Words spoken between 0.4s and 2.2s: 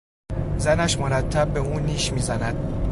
زنش مرتب به او نیش